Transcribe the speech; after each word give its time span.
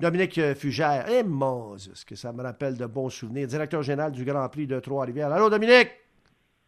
Dominique 0.00 0.38
euh, 0.38 0.54
Fugère. 0.54 1.04
Eh, 1.10 1.22
ce 1.76 2.04
que 2.06 2.14
ça 2.14 2.32
me 2.32 2.42
rappelle 2.42 2.76
de 2.76 2.86
bons 2.86 3.10
souvenirs. 3.10 3.46
Directeur 3.46 3.82
général 3.82 4.12
du 4.12 4.24
Grand 4.24 4.48
Prix 4.48 4.66
de 4.66 4.80
Trois-Rivières. 4.80 5.30
Allô, 5.30 5.50
Dominique? 5.50 5.90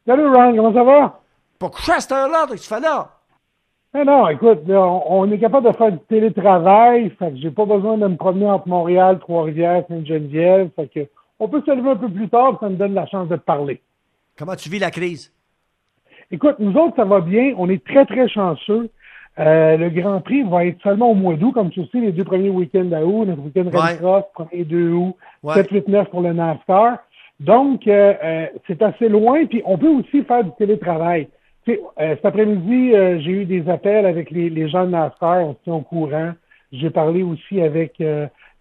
Salut, 0.07 0.27
Ron, 0.27 0.55
comment 0.55 0.75
ça 0.75 0.85
va? 0.85 1.21
Pourquoi 1.59 1.95
à 1.95 2.01
cette 2.01 2.13
heure-là, 2.13 2.47
tu 2.51 2.59
fais 2.59 2.81
là? 2.81 3.09
Eh 3.95 4.05
non, 4.05 4.29
écoute, 4.29 4.61
on, 4.69 5.31
est 5.31 5.39
capable 5.39 5.69
de 5.71 5.77
faire 5.77 5.93
du 5.93 5.99
télétravail, 6.09 7.11
fait 7.19 7.31
que 7.31 7.37
j'ai 7.37 7.51
pas 7.51 7.67
besoin 7.67 7.99
de 7.99 8.07
me 8.07 8.17
promener 8.17 8.47
entre 8.47 8.69
Montréal, 8.69 9.19
Trois-Rivières, 9.21 9.85
Sainte-Geneviève, 9.89 10.71
fait 10.75 10.89
que 10.89 11.01
on 11.39 11.49
peut 11.49 11.63
se 11.65 11.71
lever 11.71 11.91
un 11.91 11.97
peu 11.97 12.09
plus 12.09 12.29
tard, 12.29 12.59
ça 12.61 12.69
me 12.69 12.77
donne 12.77 12.95
la 12.95 13.07
chance 13.07 13.29
de 13.29 13.37
te 13.37 13.43
parler. 13.43 13.83
Comment 14.39 14.57
tu 14.57 14.71
vis 14.71 14.79
la 14.79 14.91
crise? 14.91 15.33
Écoute, 16.31 16.57
nous 16.59 16.75
autres, 16.75 16.97
ça 16.97 17.05
va 17.05 17.21
bien. 17.21 17.55
On 17.59 17.69
est 17.69 17.85
très, 17.85 18.07
très 18.07 18.29
chanceux. 18.29 18.91
Euh, 19.39 19.77
le 19.79 19.89
Grand 19.89 20.21
Prix 20.21 20.43
va 20.43 20.67
être 20.67 20.83
seulement 20.83 21.11
au 21.11 21.15
mois 21.15 21.35
d'août, 21.35 21.53
comme 21.53 21.71
tu 21.71 21.83
sais, 21.87 22.01
les 22.01 22.13
deux 22.13 22.25
premiers 22.25 22.51
week-ends 22.51 22.85
d'août, 22.85 23.25
notre 23.27 23.43
week-end 23.43 23.65
ouais. 23.65 23.97
Cross, 23.97 24.25
premier 24.35 24.65
2 24.65 24.93
août, 24.93 25.15
7, 25.55 25.71
8, 25.71 25.89
9 25.89 26.11
pour 26.11 26.21
le 26.21 26.33
NASCAR. 26.35 26.99
Donc, 27.41 27.87
euh, 27.87 28.15
euh, 28.23 28.47
c'est 28.67 28.83
assez 28.83 29.09
loin, 29.09 29.47
puis 29.47 29.63
on 29.65 29.79
peut 29.79 29.89
aussi 29.89 30.23
faire 30.23 30.45
du 30.45 30.51
télétravail. 30.59 31.29
Tu 31.65 31.73
sais, 31.73 31.81
cet 31.97 32.25
après-midi, 32.25 32.93
j'ai 33.25 33.31
eu 33.31 33.45
des 33.45 33.69
appels 33.69 34.05
avec 34.05 34.31
les, 34.31 34.51
les 34.51 34.69
gens 34.69 34.85
de 34.85 34.91
NASCAR, 34.91 35.47
on 35.47 35.53
se 35.55 35.59
tient 35.65 35.75
au 35.75 35.81
courant. 35.81 36.33
J'ai 36.73 36.91
parlé 36.91 37.23
aussi 37.23 37.61
avec 37.61 38.03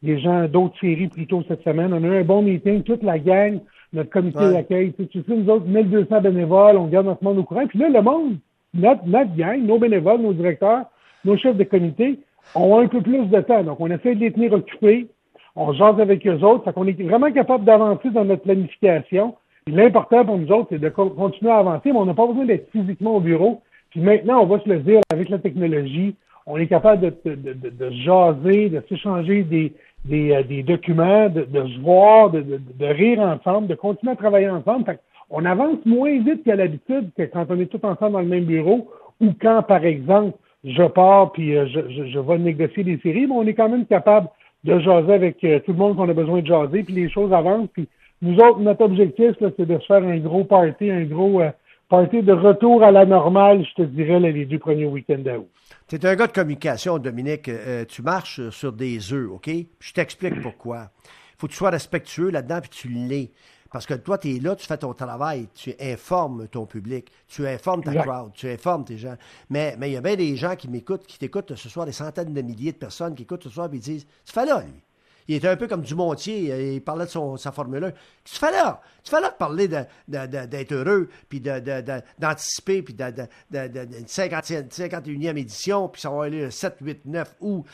des 0.04 0.20
gens 0.20 0.48
d'autres 0.48 0.80
séries 0.80 1.08
plus 1.08 1.28
tôt 1.28 1.44
cette 1.48 1.64
semaine. 1.64 1.94
On 1.94 2.04
a 2.04 2.08
eu 2.08 2.20
un 2.20 2.24
bon 2.24 2.44
meeting, 2.44 2.84
toute 2.84 3.04
la 3.04 3.18
gang, 3.18 3.60
notre 3.92 4.10
comité 4.10 4.52
d'accueil. 4.52 4.94
Tu 4.94 5.06
sais, 5.12 5.36
nous 5.36 5.50
autres, 5.50 5.66
1200 5.66 6.22
bénévoles, 6.22 6.78
on 6.78 6.86
garde 6.86 7.08
notre 7.08 7.24
monde 7.24 7.40
au 7.40 7.44
courant. 7.44 7.66
Puis 7.68 7.80
là, 7.80 7.90
le 7.90 8.02
monde, 8.02 8.38
notre, 8.74 9.06
notre 9.06 9.36
gang, 9.36 9.62
nos 9.62 9.80
bénévoles, 9.80 10.22
nos 10.22 10.34
directeurs, 10.34 10.86
nos 11.26 11.38
chefs 11.38 11.58
de 11.58 11.64
comité, 11.64 12.20
ont 12.56 12.80
un 12.80 12.88
peu 12.88 13.02
plus 13.02 13.26
de 13.26 13.42
temps. 13.42 13.64
Donc, 13.64 13.80
on 13.80 13.90
essaie 13.92 14.16
de 14.16 14.20
les 14.20 14.32
tenir 14.32 14.54
occupés. 14.54 15.08
On 15.56 15.74
jase 15.74 16.00
avec 16.00 16.26
eux 16.26 16.44
autres. 16.44 16.64
Fait 16.64 16.74
qu'on 16.74 16.88
est 16.88 17.02
vraiment 17.02 17.32
capable 17.32 17.66
d'avancer 17.66 18.10
dans 18.10 18.26
notre 18.26 18.44
planification. 18.44 19.36
L'important 19.68 20.26
pour 20.26 20.38
nous 20.38 20.52
autres, 20.52 20.70
c'est 20.72 20.80
de 20.80 20.90
continuer 20.90 21.52
à 21.52 21.58
avancer, 21.58 21.92
mais 21.92 22.00
on 22.00 22.06
n'a 22.06 22.14
pas 22.14 22.26
besoin 22.26 22.46
d'être 22.46 22.72
physiquement 22.72 23.18
au 23.18 23.20
bureau. 23.20 23.62
Puis 23.92 24.00
maintenant, 24.00 24.42
on 24.42 24.46
va 24.46 24.60
se 24.60 24.70
le 24.70 24.80
dire, 24.80 25.02
avec 25.12 25.30
la 25.30 25.38
technologie, 25.38 26.16
on 26.48 26.58
est 26.58 26.68
capable 26.68 27.02
de, 27.02 27.36
de, 27.36 27.54
de, 27.54 27.90
jaser, 27.92 28.70
de 28.70 28.84
s'échanger 28.90 29.44
des, 29.44 29.74
des, 30.06 30.32
euh, 30.32 30.64
documents, 30.64 31.30
de, 31.30 31.46
se 31.46 31.80
voir, 31.80 32.32
de, 32.32 32.42
de, 32.42 32.86
rire 32.86 33.20
ensemble, 33.20 33.68
de 33.68 33.76
continuer 33.76 34.14
à 34.14 34.16
travailler 34.16 34.50
ensemble. 34.50 34.86
Fait 34.86 35.00
on 35.32 35.46
avance 35.46 35.78
moins 35.86 36.20
vite 36.20 36.44
qu'à 36.44 36.56
l'habitude 36.56 37.12
que 37.18 37.24
quand 37.24 37.46
on 37.50 37.60
est 37.60 37.66
tous 37.66 37.86
ensemble 37.86 38.14
dans 38.14 38.20
le 38.20 38.28
même 38.28 38.46
bureau 38.46 38.90
ou 39.20 39.34
quand, 39.42 39.64
par 39.64 39.84
exemple, 39.86 40.38
je 40.64 40.84
pars 40.84 41.32
puis 41.32 41.56
euh, 41.58 41.66
je, 41.68 42.08
je, 42.12 42.20
vais 42.20 42.38
négocier 42.38 42.84
des 42.84 43.00
séries, 43.00 43.28
mais 43.28 43.34
on 43.34 43.48
est 43.48 43.54
quand 43.54 43.70
même 43.70 43.86
capable 43.86 44.28
de 44.64 44.80
jaser 44.80 45.14
avec 45.14 45.44
euh, 45.44 45.60
tout 45.60 45.72
le 45.72 45.78
monde 45.78 45.96
qu'on 45.96 46.10
a 46.10 46.14
besoin 46.14 46.42
de 46.42 46.48
jaser, 46.48 46.84
puis 46.84 46.94
les 46.94 47.10
choses 47.10 47.34
avancent. 47.34 47.70
Puis 47.74 47.88
nous 48.22 48.36
autres, 48.36 48.60
notre 48.60 48.84
objectif, 48.84 49.32
c'est 49.40 49.66
de 49.66 49.80
se 49.80 49.86
faire 49.86 50.04
un 50.04 50.18
gros 50.18 50.44
party, 50.44 50.92
un 50.92 51.06
gros 51.06 51.42
party 51.90 52.22
de 52.22 52.32
retour 52.34 52.84
à 52.84 52.92
la 52.92 53.06
normale, 53.06 53.66
je 53.66 53.84
te 53.84 53.88
dirais, 53.88 54.20
les 54.20 54.46
deux 54.46 54.60
premiers 54.60 54.86
week-ends 54.86 55.18
d'août. 55.18 55.48
Tu 55.88 55.96
es 55.96 56.06
un 56.06 56.16
gars 56.16 56.28
de 56.28 56.32
communication, 56.32 56.98
Dominique. 57.00 57.50
Euh, 57.50 57.84
tu 57.86 58.02
marches 58.02 58.50
sur 58.50 58.72
des 58.72 59.14
œufs, 59.14 59.30
OK? 59.30 59.50
je 59.80 59.94
t'explique 59.94 60.42
pourquoi. 60.42 60.90
Faut 61.38 61.48
que 61.48 61.52
tu 61.52 61.58
sois 61.58 61.70
respectueux 61.70 62.30
là-dedans, 62.30 62.60
puis 62.62 62.70
tu 62.70 62.88
l'es. 62.88 63.32
Parce 63.72 63.86
que 63.86 63.94
toi, 63.94 64.18
tu 64.18 64.36
es 64.36 64.40
là, 64.40 64.56
tu 64.56 64.68
fais 64.68 64.78
ton 64.78 64.94
travail, 64.94 65.48
tu 65.54 65.74
informes 65.80 66.48
ton 66.48 66.66
public, 66.66 67.12
tu 67.28 67.48
informes 67.48 67.84
ta 67.84 67.94
crowd, 67.96 68.34
tu 68.34 68.50
informes 68.50 68.84
tes 68.84 68.98
gens. 68.98 69.16
Mais 69.50 69.76
il 69.82 69.92
y 69.94 69.98
a 69.98 70.02
bien 70.02 70.16
des 70.16 70.36
gens 70.36 70.56
qui 70.56 70.68
m'écoutent, 70.68 71.08
qui 71.08 71.18
t'écoutent 71.18 71.56
ce 71.56 71.70
soir, 71.70 71.86
des 71.86 71.92
centaines 71.92 72.34
de 72.34 72.42
milliers 72.42 72.74
de 72.74 72.78
personnes 72.78 73.16
qui 73.16 73.24
écoutent 73.24 73.44
ce 73.44 73.50
soir 73.50 73.70
et 73.72 73.78
disent 73.78 74.06
Tu 74.26 74.34
fais 74.34 74.46
là, 74.46 74.62
lui 74.62 74.84
il 75.28 75.36
était 75.36 75.48
un 75.48 75.56
peu 75.56 75.68
comme 75.68 75.82
Dumontier, 75.82 76.52
euh, 76.52 76.74
il 76.74 76.82
parlait 76.82 77.06
de 77.06 77.10
son, 77.10 77.38
sa 77.38 77.52
Formule 77.52 77.84
1. 77.86 77.92
Tu 78.24 78.36
fais 78.36 78.52
là, 78.52 78.82
tu 79.04 79.10
fais 79.10 79.22
là 79.22 79.30
de 79.30 79.36
parler 79.36 79.68
d'être 79.68 80.72
heureux, 80.74 81.10
puis 81.30 81.40
d'anticiper, 81.40 82.82
puis 82.82 82.94
de, 82.94 83.28
51e 83.52 85.38
édition, 85.38 85.88
puis 85.88 86.02
ça 86.02 86.10
va 86.10 86.26
aller 86.26 86.42
le 86.42 86.52
7, 86.52 86.78
8, 86.82 87.06
9 87.06 87.36
août. 87.40 87.66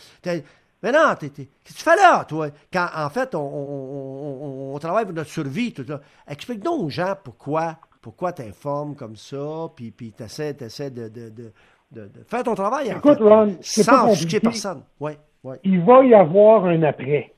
Mais 0.83 0.91
non, 0.91 1.15
qu'est-ce 1.19 1.41
que 1.41 1.43
tu 1.65 1.83
fais 1.83 1.95
là, 1.95 2.23
toi? 2.25 2.49
Quand, 2.71 2.87
en 2.95 3.09
fait, 3.09 3.33
on, 3.33 4.77
travaille 4.79 5.05
pour 5.05 5.13
notre 5.13 5.29
survie, 5.29 5.73
tout 5.73 5.83
ça. 5.83 6.01
Explique-nous 6.27 6.71
aux 6.71 6.89
gens 6.89 7.15
pourquoi, 7.23 7.77
pourquoi 8.01 8.31
tu 8.31 8.43
informes 8.43 8.95
comme 8.95 9.15
ça, 9.15 9.71
puis, 9.75 9.91
puis 9.91 10.13
tu 10.15 10.23
essaies, 10.23 10.53
de, 10.53 11.09
de, 11.09 12.09
faire 12.27 12.43
ton 12.43 12.53
travail. 12.53 12.89
Écoute, 12.95 13.17
Ron, 13.19 13.57
sans 13.61 14.13
personne. 14.41 14.83
Ouais, 14.99 15.17
ouais. 15.43 15.59
Il 15.63 15.81
va 15.81 16.05
y 16.05 16.13
avoir 16.13 16.65
un 16.65 16.83
après. 16.83 17.33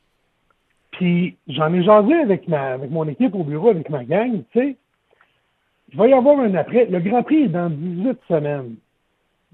Puis 0.92 1.38
j'en 1.48 1.74
ai 1.74 1.84
jasé 1.84 2.14
avec 2.14 2.48
ma 2.48 2.74
avec 2.74 2.92
mon 2.92 3.08
équipe 3.08 3.36
au 3.36 3.44
bureau, 3.44 3.70
avec 3.70 3.90
ma 3.90 4.04
gang, 4.04 4.44
tu 4.52 4.60
sais. 4.60 4.78
Il 5.92 5.98
va 5.98 6.08
y 6.08 6.14
avoir 6.14 6.40
un 6.40 6.54
après. 6.56 6.86
Le 6.86 7.00
Grand 7.00 7.24
Prix 7.24 7.44
est 7.44 7.50
dans 7.50 7.70
18 7.70 8.20
semaines. 8.28 8.76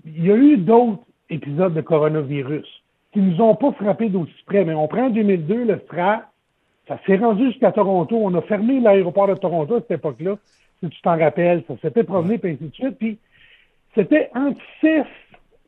Il 0.06 0.26
y 0.26 0.32
a 0.32 0.36
eu 0.36 0.58
d'autres 0.58 1.04
épisodes 1.30 1.74
de 1.74 1.82
coronavirus 1.82 2.66
qui 3.16 3.22
nous 3.22 3.42
ont 3.42 3.56
pas 3.56 3.72
frappé 3.72 4.10
d'aussi 4.10 4.34
près. 4.46 4.66
Mais 4.66 4.74
on 4.74 4.90
prend 4.90 5.10
2002, 5.10 5.64
le 5.64 5.80
STRA, 5.86 6.26
ça 6.86 7.00
s'est 7.08 7.16
rendu 7.16 7.46
jusqu'à 7.46 7.72
Toronto. 7.72 8.18
On 8.22 8.34
a 8.36 8.42
fermé 8.42 8.82
l'aéroport 8.82 9.28
de 9.28 9.36
Toronto 9.36 9.76
à 9.76 9.80
cette 9.80 10.00
époque-là, 10.00 10.36
si 10.84 10.90
tu 10.90 11.02
t'en 11.02 11.18
rappelles. 11.18 11.64
Ça 11.70 11.76
s'était 11.82 12.04
promené, 12.04 12.38
puis 12.38 12.52
ainsi 12.52 12.66
de 12.66 12.76
suite. 12.76 12.98
Puis 13.00 13.18
c'était 13.96 14.30
entre 14.36 14.60
6 14.82 15.04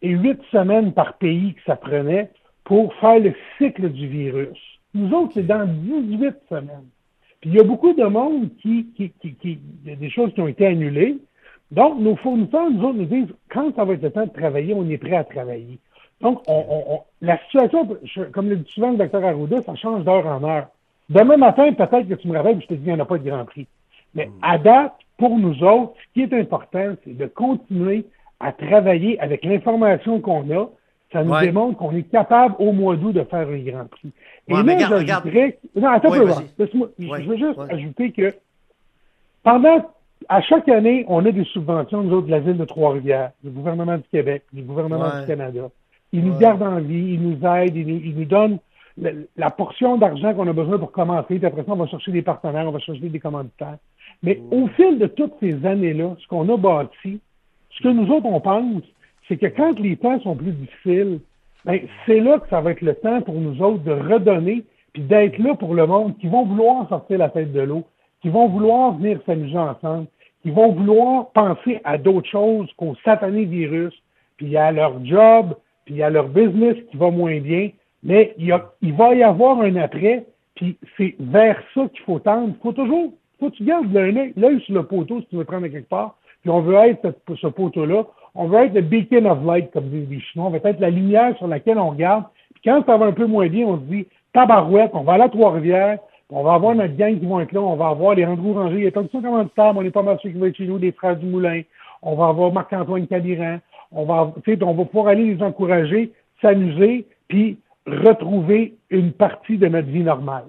et 0.01 0.09
8 0.09 0.41
semaines 0.51 0.91
par 0.91 1.13
pays 1.13 1.53
que 1.53 1.61
ça 1.65 1.77
prenait 1.77 2.29
pour 2.65 2.93
faire 2.95 3.19
le 3.19 3.33
cycle 3.57 3.89
du 3.91 4.07
virus. 4.07 4.59
Nous 4.93 5.09
autres, 5.13 5.31
c'est 5.35 5.47
dans 5.47 5.65
18 5.65 6.35
semaines. 6.49 6.89
Puis 7.39 7.51
il 7.51 7.55
y 7.55 7.59
a 7.61 7.63
beaucoup 7.63 7.93
de 7.93 8.03
monde 8.03 8.49
qui, 8.61 8.87
qui, 8.97 9.13
y 9.85 9.91
a 9.91 9.95
des 9.95 10.09
choses 10.09 10.33
qui 10.33 10.41
ont 10.41 10.49
été 10.49 10.65
annulées. 10.65 11.17
Donc, 11.71 11.97
nos 11.99 12.17
fournisseurs, 12.17 12.69
nous 12.69 12.83
autres, 12.83 12.97
nous 12.97 13.05
disent, 13.05 13.33
quand 13.49 13.73
ça 13.73 13.85
va 13.85 13.93
être 13.93 14.03
le 14.03 14.11
temps 14.11 14.25
de 14.25 14.33
travailler, 14.33 14.73
on 14.73 14.89
est 14.89 14.97
prêt 14.97 15.15
à 15.15 15.23
travailler. 15.23 15.79
Donc, 16.21 16.41
on, 16.47 16.65
on, 16.69 16.99
la 17.21 17.37
situation, 17.43 17.87
comme 18.33 18.49
le 18.49 18.57
dit 18.57 18.71
souvent 18.71 18.91
le 18.91 18.97
docteur 18.97 19.23
Arruda, 19.23 19.61
ça 19.61 19.75
change 19.75 20.03
d'heure 20.03 20.25
en 20.25 20.43
heure. 20.43 20.67
Demain 21.09 21.37
matin, 21.37 21.71
peut-être 21.73 22.07
que 22.07 22.15
tu 22.15 22.27
me 22.27 22.35
rappelles, 22.35 22.59
je 22.61 22.67
te 22.67 22.73
dis, 22.73 22.81
il 22.85 22.93
n'y 22.93 22.99
en 22.99 23.03
a 23.03 23.05
pas 23.05 23.17
de 23.17 23.29
Grand 23.29 23.45
Prix. 23.45 23.67
Mais 24.15 24.29
à 24.41 24.57
date, 24.57 24.93
pour 25.17 25.37
nous 25.37 25.63
autres, 25.63 25.93
ce 25.95 26.13
qui 26.13 26.21
est 26.23 26.33
important, 26.39 26.95
c'est 27.03 27.15
de 27.15 27.27
continuer 27.27 28.05
à 28.39 28.51
travailler 28.51 29.19
avec 29.19 29.45
l'information 29.45 30.19
qu'on 30.19 30.49
a, 30.51 30.69
ça 31.13 31.23
nous 31.23 31.39
démontre 31.39 31.77
qu'on 31.77 31.95
est 31.95 32.09
capable 32.09 32.55
au 32.59 32.71
mois 32.71 32.95
d'août 32.95 33.13
de 33.13 33.23
faire 33.23 33.47
un 33.47 33.59
Grand 33.59 33.89
Prix. 33.89 34.11
Et 34.47 34.53
là, 34.53 34.77
j'ajouterais... 34.79 35.59
Non, 35.75 35.89
attends 35.89 36.13
un 36.13 36.19
peu, 36.19 36.31
Je 36.59 37.29
veux 37.29 37.37
juste 37.37 37.59
ajouter 37.69 38.11
que 38.11 38.33
pendant... 39.43 39.85
À 40.29 40.41
chaque 40.41 40.67
année, 40.67 41.05
on 41.07 41.23
a 41.25 41.31
des 41.31 41.43
subventions, 41.45 42.01
nous 42.01 42.17
autres, 42.17 42.25
de 42.25 42.31
la 42.31 42.39
ville 42.39 42.57
de 42.57 42.65
Trois-Rivières, 42.65 43.31
du 43.43 43.51
gouvernement 43.51 43.97
du 43.97 44.03
Québec, 44.11 44.41
du 44.51 44.63
gouvernement 44.63 45.21
du 45.21 45.27
Canada. 45.27 45.69
Ils 46.13 46.23
nous 46.23 46.37
gardent 46.37 46.63
en 46.63 46.79
vie, 46.79 47.13
ils 47.13 47.21
nous 47.21 47.45
aident, 47.45 47.75
ils 47.75 48.15
nous, 48.15 48.25
donnent 48.25 48.59
la, 48.97 49.51
portion 49.51 49.97
d'argent 49.97 50.33
qu'on 50.33 50.47
a 50.47 50.53
besoin 50.53 50.77
pour 50.79 50.91
commencer, 50.91 51.37
puis 51.37 51.45
après 51.45 51.63
ça, 51.63 51.71
on 51.71 51.75
va 51.75 51.87
chercher 51.87 52.11
des 52.11 52.21
partenaires, 52.21 52.67
on 52.67 52.71
va 52.71 52.79
chercher 52.79 53.09
des 53.09 53.19
commanditaires. 53.19 53.77
Mais 54.23 54.41
au 54.51 54.67
fil 54.69 54.97
de 54.99 55.07
toutes 55.07 55.33
ces 55.39 55.65
années-là, 55.65 56.15
ce 56.19 56.27
qu'on 56.27 56.47
a 56.49 56.57
bâti, 56.57 57.19
ce 57.71 57.83
que 57.83 57.89
nous 57.89 58.09
autres, 58.11 58.25
on 58.25 58.39
pense, 58.39 58.83
c'est 59.27 59.37
que 59.37 59.47
quand 59.47 59.77
les 59.79 59.97
temps 59.97 60.19
sont 60.21 60.35
plus 60.35 60.53
difficiles, 60.53 61.19
ben, 61.65 61.81
c'est 62.05 62.19
là 62.19 62.39
que 62.39 62.47
ça 62.49 62.61
va 62.61 62.71
être 62.71 62.81
le 62.81 62.95
temps 62.95 63.21
pour 63.21 63.35
nous 63.35 63.61
autres 63.61 63.83
de 63.83 63.91
redonner, 63.91 64.63
puis 64.93 65.03
d'être 65.03 65.37
là 65.37 65.55
pour 65.55 65.75
le 65.75 65.85
monde 65.85 66.17
qui 66.17 66.27
vont 66.27 66.45
vouloir 66.45 66.87
sortir 66.87 67.17
la 67.17 67.29
tête 67.29 67.51
de 67.51 67.61
l'eau, 67.61 67.83
qui 68.21 68.29
vont 68.29 68.47
vouloir 68.47 68.93
venir 68.93 69.19
s'amuser 69.25 69.57
ensemble, 69.57 70.07
qui 70.41 70.51
vont 70.51 70.71
vouloir 70.71 71.29
penser 71.31 71.81
à 71.83 71.97
d'autres 71.97 72.29
choses 72.29 72.71
qu'au 72.77 72.95
satané 73.03 73.45
virus, 73.45 73.93
puis 74.37 74.55
à 74.55 74.71
leur 74.71 75.03
job, 75.05 75.55
puis 75.87 76.03
à 76.03 76.09
leur 76.09 76.27
business 76.27 76.75
qui 76.91 76.97
va 76.97 77.09
moins 77.09 77.39
bien. 77.39 77.69
Mais 78.03 78.35
il, 78.37 78.45
y 78.45 78.51
a, 78.51 78.71
il 78.81 78.93
va 78.93 79.15
y 79.15 79.23
avoir 79.23 79.59
un 79.61 79.75
après, 79.77 80.25
puis 80.55 80.77
c'est 80.97 81.15
vers 81.19 81.57
ça 81.73 81.87
qu'il 81.87 82.01
faut 82.01 82.19
tendre. 82.19 82.49
Il 82.49 82.61
faut 82.61 82.73
toujours, 82.73 83.13
faut 83.39 83.49
que 83.49 83.55
tu 83.55 83.63
gardes 83.63 83.91
l'œil 83.91 84.61
sur 84.61 84.75
le 84.75 84.83
poteau 84.83 85.21
si 85.21 85.27
tu 85.27 85.37
veux 85.37 85.45
prendre 85.45 85.67
quelque 85.67 85.89
part, 85.89 86.17
puis 86.41 86.51
on 86.51 86.61
veut 86.61 86.75
être 86.75 87.15
ce, 87.35 87.47
poteau-là 87.47 88.05
on 88.35 88.47
veut 88.47 88.65
être 88.65 88.75
le 88.75 88.81
beacon 88.81 89.25
of 89.25 89.43
light, 89.43 89.71
comme 89.71 89.89
disent 89.89 90.09
les 90.11 90.19
Chinois. 90.19 90.47
On 90.47 90.51
veut 90.51 90.61
être 90.63 90.79
la 90.79 90.91
lumière 90.91 91.35
sur 91.37 91.47
laquelle 91.47 91.79
on 91.79 91.89
regarde. 91.89 92.25
Puis 92.53 92.61
quand 92.65 92.85
ça 92.85 92.95
va 92.95 93.07
un 93.07 93.11
peu 93.11 93.25
moins 93.25 93.47
bien, 93.47 93.65
on 93.65 93.77
se 93.77 93.83
dit, 93.85 94.05
tabarouette, 94.31 94.91
on 94.93 95.01
va 95.01 95.13
aller 95.13 95.23
à 95.23 95.29
Trois-Rivières, 95.29 95.97
on 96.29 96.43
va 96.43 96.53
avoir 96.53 96.75
notre 96.75 96.95
gang 96.95 97.17
qui 97.17 97.25
vont 97.25 97.39
être 97.39 97.51
là, 97.53 97.61
on 97.61 97.75
va 97.75 97.87
avoir 97.87 98.13
les 98.13 98.25
Andrew 98.25 98.53
Ranger, 98.53 98.77
il 98.77 98.83
y 98.83 98.87
a 98.87 98.91
comme 98.91 99.09
ça 99.09 99.19
comment 99.23 99.47
on 99.57 99.83
est 99.83 99.91
pas 99.91 100.03
mal 100.03 100.19
sûr 100.19 100.31
qui 100.31 100.37
vont 100.37 100.45
être 100.45 100.55
chez 100.55 100.67
nous, 100.67 100.77
des 100.77 100.91
frères 100.91 101.15
du 101.15 101.25
Moulin, 101.25 101.61
on 102.01 102.15
va 102.15 102.27
avoir 102.27 102.51
Marc-Antoine 102.51 103.07
Caliran, 103.07 103.57
on 103.91 104.05
va, 104.05 104.33
on 104.61 104.73
va 104.73 104.85
pouvoir 104.85 105.07
aller 105.07 105.35
les 105.35 105.41
encourager, 105.41 106.11
s'amuser, 106.41 107.05
puis 107.27 107.57
retrouver 107.85 108.75
une 108.89 109.13
partie 109.13 109.57
de 109.57 109.67
notre 109.67 109.87
vie 109.87 110.03
normale. 110.03 110.45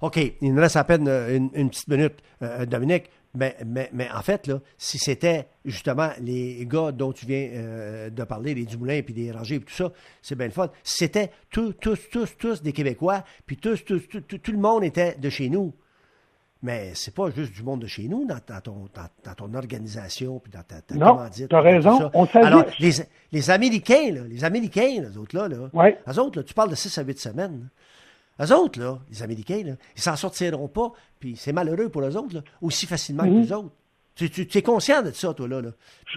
OK, 0.00 0.18
il 0.40 0.54
nous 0.54 0.60
reste 0.60 0.76
à 0.76 0.84
peine 0.84 1.08
euh, 1.08 1.36
une, 1.36 1.70
petite 1.70 1.88
minute, 1.88 2.22
euh, 2.42 2.64
Dominique. 2.64 3.10
Mais, 3.34 3.56
mais, 3.64 3.88
mais, 3.92 4.08
en 4.10 4.22
fait, 4.22 4.48
là, 4.48 4.58
si 4.76 4.98
c'était 4.98 5.46
justement 5.64 6.10
les 6.20 6.66
gars 6.66 6.90
dont 6.90 7.12
tu 7.12 7.26
viens 7.26 7.48
euh, 7.52 8.10
de 8.10 8.24
parler, 8.24 8.54
les 8.54 8.64
Dumoulins, 8.64 9.02
puis 9.02 9.14
les 9.14 9.30
Rangers, 9.30 9.60
puis 9.60 9.66
tout 9.66 9.84
ça, 9.84 9.92
c'est 10.20 10.36
bien 10.36 10.46
le 10.46 10.52
fun. 10.52 10.68
C'était 10.82 11.30
tous, 11.50 11.74
tous, 11.74 12.08
tous, 12.10 12.36
tous 12.36 12.60
des 12.62 12.72
Québécois, 12.72 13.22
puis 13.46 13.56
tous, 13.56 13.84
tous, 13.84 14.00
tout, 14.08 14.52
le 14.52 14.58
monde 14.58 14.82
était 14.82 15.14
de 15.16 15.28
chez 15.28 15.48
nous. 15.48 15.72
Mais 16.62 16.90
c'est 16.94 17.14
pas 17.14 17.30
juste 17.30 17.54
du 17.54 17.62
monde 17.62 17.80
de 17.80 17.86
chez 17.86 18.06
nous 18.06 18.26
dans, 18.26 18.38
ton, 18.60 18.88
dans, 18.94 19.34
ton 19.34 19.54
organisation, 19.54 20.40
puis 20.40 20.52
dans 20.52 20.62
ta, 20.62 20.82
ta 20.82 20.94
non, 20.94 21.18
tu 21.30 21.54
as 21.54 21.60
raison. 21.60 22.10
On 22.12 22.26
Alors, 22.34 22.64
les, 22.78 22.90
les 23.32 23.50
Américains, 23.50 24.12
là, 24.12 24.20
les 24.28 24.44
Américains, 24.44 25.00
les 25.00 25.16
autres 25.16 25.34
là, 25.36 25.48
là 25.48 25.70
ouais. 25.72 25.98
les 26.06 26.18
autres, 26.18 26.38
là, 26.38 26.44
tu 26.44 26.52
parles 26.52 26.68
de 26.68 26.74
6 26.74 26.98
à 26.98 27.02
8 27.02 27.18
semaines. 27.18 27.68
Eux 28.42 28.54
autres, 28.54 28.78
là, 28.78 28.98
les 29.10 29.22
Américains, 29.22 29.62
là, 29.64 29.72
ils 29.96 30.02
s'en 30.02 30.16
sortiront 30.16 30.68
pas, 30.68 30.92
puis 31.18 31.34
c'est 31.36 31.52
malheureux 31.52 31.88
pour 31.88 32.02
eux 32.02 32.16
autres, 32.16 32.34
là, 32.34 32.42
aussi 32.60 32.86
facilement 32.86 33.24
que 33.24 33.28
mhm. 33.30 33.40
les 33.40 33.52
autres. 33.52 33.72
Tu, 34.14 34.28
tu, 34.28 34.58
es 34.58 34.62
conscient 34.62 35.02
de 35.02 35.12
ça, 35.12 35.32
toi, 35.32 35.48
là? 35.48 35.62
là. 35.62 35.70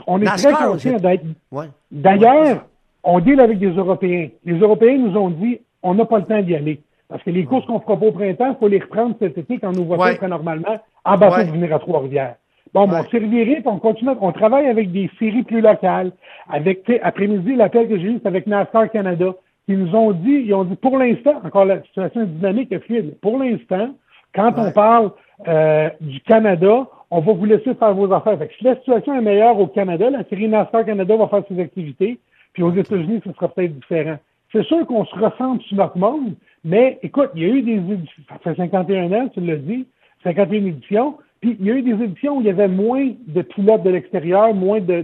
On 0.07 0.21
est 0.21 0.25
très 0.25 0.51
conscient 0.51 0.97
d'être. 0.97 1.23
Ouais. 1.51 1.67
D'ailleurs, 1.89 2.65
on 3.03 3.19
deal 3.19 3.39
avec 3.39 3.59
des 3.59 3.71
Européens. 3.71 4.29
Les 4.43 4.59
Européens 4.59 4.97
nous 4.97 5.15
ont 5.17 5.29
dit 5.29 5.61
on 5.83 5.93
n'a 5.93 6.05
pas 6.05 6.19
le 6.19 6.25
temps 6.25 6.41
d'y 6.41 6.55
aller. 6.55 6.81
Parce 7.13 7.21
que 7.25 7.29
les 7.29 7.45
courses 7.45 7.67
qu'on 7.67 7.79
fera 7.79 7.95
pas 7.95 8.07
au 8.07 8.11
printemps, 8.11 8.49
il 8.49 8.55
faut 8.59 8.67
les 8.67 8.79
reprendre 8.79 9.15
cet 9.19 9.37
été 9.37 9.59
quand 9.59 9.71
nos 9.71 9.83
voitures 9.83 10.19
ouais. 10.19 10.27
normalement 10.27 10.79
en 11.05 11.15
bateau 11.15 11.43
de 11.43 11.51
venir 11.51 11.71
à 11.75 11.77
Trois-Rivières. 11.77 12.37
Bon, 12.73 12.89
ouais. 12.89 13.01
on 13.01 13.03
s'est 13.03 13.19
reviré, 13.19 13.57
puis 13.57 13.67
on 13.67 13.77
continue, 13.77 14.09
on 14.19 14.31
travaille 14.31 14.65
avec 14.65 14.91
des 14.91 15.11
séries 15.19 15.43
plus 15.43 15.61
locales. 15.61 16.11
Avec, 16.49 16.91
après-midi, 17.03 17.55
l'appel 17.55 17.87
que 17.87 17.99
j'ai 17.99 18.07
eu, 18.07 18.19
c'est 18.19 18.27
avec 18.27 18.47
NASCAR 18.47 18.89
Canada 18.89 19.27
qui 19.67 19.73
nous 19.73 19.95
ont 19.95 20.11
dit, 20.11 20.43
ils 20.47 20.55
ont 20.55 20.63
dit 20.63 20.75
pour 20.75 20.97
l'instant, 20.97 21.39
encore 21.43 21.65
la 21.65 21.83
situation 21.83 22.23
dynamique 22.23 22.71
est 22.71 22.79
fluide, 22.79 23.15
pour 23.21 23.37
l'instant, 23.37 23.89
quand 24.33 24.51
on 24.57 24.71
parle 24.71 25.11
euh, 25.47 25.91
du 26.01 26.19
Canada, 26.21 26.87
on 27.11 27.19
va 27.19 27.33
vous 27.33 27.45
laisser 27.45 27.75
faire 27.75 27.93
vos 27.93 28.11
affaires. 28.11 28.39
Fait 28.39 28.47
que 28.47 28.55
si 28.55 28.63
la 28.63 28.75
situation 28.77 29.13
est 29.13 29.21
meilleure 29.21 29.59
au 29.59 29.67
Canada, 29.67 30.09
la 30.09 30.23
série 30.23 30.47
NASCAR 30.47 30.83
Canada 30.83 31.15
va 31.15 31.27
faire 31.27 31.43
ses 31.47 31.59
activités, 31.59 32.17
puis 32.53 32.63
aux 32.63 32.73
États-Unis, 32.73 33.21
ce 33.23 33.31
sera 33.33 33.49
peut-être 33.49 33.75
différent. 33.75 34.17
C'est 34.51 34.63
sûr 34.63 34.83
qu'on 34.87 35.05
se 35.05 35.15
ressemble 35.15 35.61
sur 35.61 35.77
notre 35.77 35.97
monde, 35.99 36.33
mais 36.63 36.99
écoute, 37.03 37.31
il 37.35 37.41
y 37.41 37.45
a 37.45 37.49
eu 37.49 37.61
des 37.61 37.93
éditions, 37.93 38.23
ça 38.29 38.37
fait 38.39 38.55
51 38.55 39.11
ans, 39.11 39.27
tu 39.29 39.41
l'as 39.41 39.57
dit, 39.57 39.85
51 40.23 40.65
éditions, 40.65 41.17
puis 41.43 41.57
il 41.59 41.65
y 41.65 41.71
a 41.71 41.75
eu 41.75 41.81
des 41.81 42.01
éditions 42.01 42.37
où 42.37 42.39
il 42.41 42.47
y 42.47 42.49
avait 42.49 42.69
moins 42.69 43.11
de 43.27 43.41
pilotes 43.41 43.83
de 43.83 43.89
l'extérieur, 43.89 44.53
moins 44.53 44.79
de, 44.79 45.03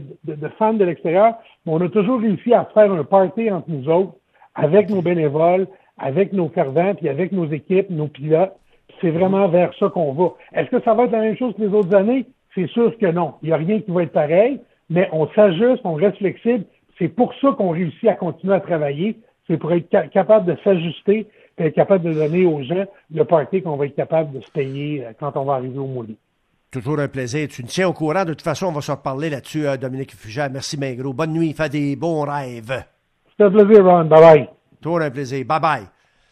fans 0.58 0.74
de 0.74 0.86
l'extérieur, 0.86 1.36
mais 1.66 1.74
on 1.74 1.82
a 1.82 1.90
toujours 1.90 2.22
réussi 2.22 2.54
à 2.54 2.64
faire 2.74 2.90
un 2.90 3.04
party 3.04 3.52
entre 3.52 3.70
nous 3.70 3.90
autres 3.90 4.14
avec 4.56 4.90
nos 4.90 5.02
bénévoles, 5.02 5.68
avec 5.98 6.32
nos 6.32 6.48
fervents, 6.48 6.96
puis 6.96 7.10
avec 7.10 7.34
nos 7.34 7.46
équipes, 7.52 7.90
nos 7.90 8.08
pilotes. 8.08 8.54
C'est 9.02 9.10
vraiment 9.10 9.50
vers 9.50 9.74
ça 9.78 9.90
qu'on 9.90 10.14
va. 10.14 10.32
Est-ce 10.54 10.70
que 10.70 10.82
ça 10.82 10.94
va 10.94 11.04
être 11.04 11.12
la 11.12 11.20
même 11.20 11.36
chose 11.36 11.54
que 11.56 11.62
les 11.62 11.74
autres 11.74 11.94
années? 11.94 12.26
C'est 12.56 12.68
sûr 12.68 12.98
que 12.98 13.08
non. 13.08 13.34
Il 13.44 13.48
n'y 13.48 13.54
a 13.54 13.58
rien 13.58 13.82
qui 13.82 13.92
va 13.92 14.04
être 14.04 14.14
pareil, 14.14 14.62
mais 14.90 15.10
on 15.12 15.28
s'ajuste, 15.28 15.82
on 15.84 15.96
reste 15.96 16.20
flexible. 16.20 16.64
C'est 16.98 17.10
pour 17.10 17.34
ça 17.42 17.52
qu'on 17.52 17.72
réussit 17.72 18.08
à 18.08 18.16
continuer 18.16 18.54
à 18.54 18.62
travailler. 18.62 19.18
C'est 19.48 19.58
pour 19.58 19.74
être 19.74 19.90
capable 20.12 20.46
de 20.46 20.58
s'ajuster 20.64 21.28
être 21.66 21.76
capable 21.76 22.04
de 22.04 22.14
donner 22.14 22.46
aux 22.46 22.64
gens 22.64 22.86
le 23.14 23.24
party 23.26 23.62
qu'on 23.62 23.78
va 23.78 23.86
être 23.86 23.96
capable 23.96 24.38
de 24.38 24.42
se 24.42 24.52
payer 24.52 25.06
euh, 25.06 25.12
quand 25.20 25.36
on 25.36 25.46
va 25.46 25.56
arriver 25.56 25.80
au 25.80 25.88
Mouli. 25.88 26.18
Toujours 26.72 27.00
un 27.00 27.08
plaisir. 27.08 27.48
Tu 27.48 27.64
nous 27.64 27.68
tiens 27.68 27.88
au 27.88 27.94
courant. 27.94 28.26
De 28.26 28.34
toute 28.34 28.44
façon, 28.44 28.68
on 28.68 28.72
va 28.72 28.82
se 28.82 28.92
reparler 28.92 29.30
là-dessus, 29.30 29.68
euh, 29.68 29.78
Dominique 29.78 30.16
Fugère. 30.16 30.50
Merci, 30.52 30.78
Mingro. 30.78 31.14
Bonne 31.14 31.34
nuit. 31.34 31.54
Fais 31.54 31.70
des 31.70 31.96
bons 31.96 32.22
rêves. 32.22 32.84
C'était 33.32 33.44
un 33.46 33.52
plaisir, 33.52 33.84
Ron. 33.84 34.06
Bye 34.06 34.22
bye. 34.22 34.50
Toujours 34.82 35.02
un 35.02 35.10
plaisir. 35.10 35.46
Bye 35.46 35.60
bye. 35.60 35.84